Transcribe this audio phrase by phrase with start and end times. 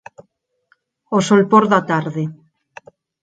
[1.17, 2.23] O solpor da tarde